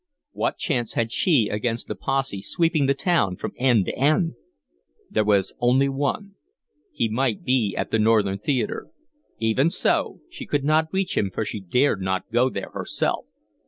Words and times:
What 0.31 0.57
chance 0.57 0.93
had 0.93 1.11
she 1.11 1.47
against 1.47 1.87
the 1.87 1.93
posse 1.93 2.41
sweeping 2.41 2.87
the 2.87 2.95
town 2.95 3.35
from 3.35 3.53
end 3.55 3.85
to 3.85 3.95
end? 3.95 4.33
There 5.11 5.23
was 5.23 5.53
only 5.59 5.89
one; 5.89 6.33
he 6.91 7.07
might 7.07 7.43
be 7.43 7.75
at 7.77 7.91
the 7.91 7.99
Northern 7.99 8.39
Theatre. 8.39 8.87
Even 9.39 9.69
so, 9.69 10.21
she 10.27 10.47
could 10.47 10.63
not 10.63 10.91
reach 10.91 11.15
him, 11.15 11.29
for 11.29 11.45
she 11.45 11.59
dared 11.59 12.01
not 12.01 12.31
go 12.31 12.49
there 12.49 12.71
herself. 12.73 13.27